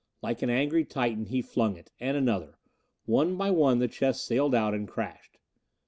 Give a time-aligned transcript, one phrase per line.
[0.23, 1.91] Like an angry Titan, he flung it.
[1.99, 2.57] And another.
[3.05, 5.37] One by one the chests sailed out and crashed.